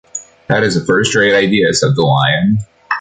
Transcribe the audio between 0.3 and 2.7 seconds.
"That is a first rate idea," said the Lion.